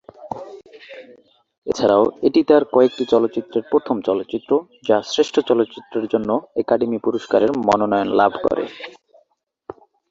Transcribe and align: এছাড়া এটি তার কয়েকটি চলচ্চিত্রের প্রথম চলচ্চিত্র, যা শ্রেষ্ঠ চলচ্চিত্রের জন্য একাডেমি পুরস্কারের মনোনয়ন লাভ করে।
এছাড়া 1.67 1.97
এটি 2.27 2.41
তার 2.43 2.63
কয়েকটি 2.75 3.03
চলচ্চিত্রের 3.05 3.63
প্রথম 3.71 3.95
চলচ্চিত্র, 4.07 4.51
যা 4.87 4.97
শ্রেষ্ঠ 5.11 5.35
চলচ্চিত্রের 5.49 6.05
জন্য 6.13 6.29
একাডেমি 6.61 6.97
পুরস্কারের 7.05 7.51
মনোনয়ন 7.67 8.09
লাভ 8.19 8.31
করে। 8.45 8.63